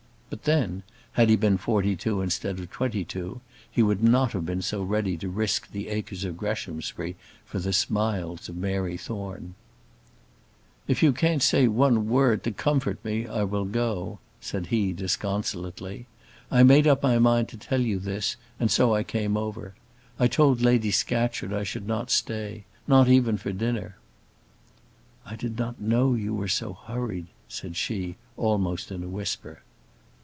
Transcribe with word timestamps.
But 0.31 0.43
then, 0.45 0.83
had 1.11 1.29
he 1.29 1.35
been 1.35 1.57
forty 1.57 1.93
two 1.97 2.21
instead 2.21 2.57
of 2.61 2.71
twenty 2.71 3.03
two, 3.03 3.41
he 3.69 3.83
would 3.83 4.01
not 4.01 4.31
have 4.31 4.45
been 4.45 4.61
so 4.61 4.81
ready 4.81 5.17
to 5.17 5.27
risk 5.27 5.69
the 5.69 5.89
acres 5.89 6.23
of 6.23 6.37
Greshamsbury 6.37 7.17
for 7.43 7.59
the 7.59 7.73
smiles 7.73 8.47
of 8.47 8.55
Mary 8.55 8.95
Thorne. 8.95 9.55
"If 10.87 11.03
you 11.03 11.11
can't 11.11 11.43
say 11.43 11.67
one 11.67 12.07
word 12.07 12.45
to 12.45 12.51
comfort 12.51 13.03
me, 13.03 13.27
I 13.27 13.43
will 13.43 13.65
go," 13.65 14.19
said 14.39 14.67
he, 14.67 14.93
disconsolately. 14.93 16.07
"I 16.49 16.63
made 16.63 16.87
up 16.87 17.03
my 17.03 17.19
mind 17.19 17.49
to 17.49 17.57
tell 17.57 17.81
you 17.81 17.99
this, 17.99 18.37
and 18.57 18.71
so 18.71 18.95
I 18.95 19.03
came 19.03 19.35
over. 19.35 19.75
I 20.17 20.27
told 20.29 20.61
Lady 20.61 20.91
Scatcherd 20.91 21.51
I 21.51 21.63
should 21.63 21.87
not 21.89 22.09
stay, 22.09 22.63
not 22.87 23.09
even 23.09 23.35
for 23.37 23.51
dinner." 23.51 23.97
"I 25.25 25.35
did 25.35 25.59
not 25.59 25.81
know 25.81 26.13
you 26.15 26.33
were 26.33 26.47
so 26.47 26.71
hurried," 26.71 27.27
said 27.49 27.75
she, 27.75 28.15
almost 28.37 28.91
in 28.93 29.03
a 29.03 29.09
whisper. 29.09 29.61